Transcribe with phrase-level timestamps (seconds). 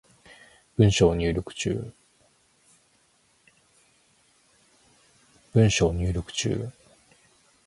[0.77, 1.93] 文章入力中